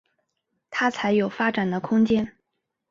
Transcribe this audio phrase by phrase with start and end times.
[0.71, 2.35] 他才有发展的空间